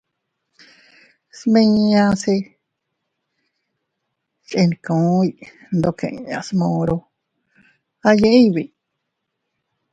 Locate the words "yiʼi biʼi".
8.33-8.67